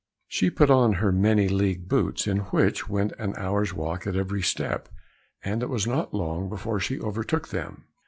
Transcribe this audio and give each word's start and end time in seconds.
She 0.27 0.49
put 0.49 0.71
on 0.71 0.93
her 0.93 1.11
many 1.11 1.47
league 1.47 1.87
boots, 1.87 2.25
in 2.25 2.37
which 2.49 2.89
went 2.89 3.11
an 3.19 3.35
hour's 3.37 3.71
walk 3.71 4.07
at 4.07 4.15
every 4.15 4.41
step, 4.41 4.89
and 5.43 5.61
it 5.61 5.69
was 5.69 5.85
not 5.85 6.11
long 6.11 6.49
before 6.49 6.79
she 6.79 6.99
overtook 6.99 7.49
them. 7.49 7.83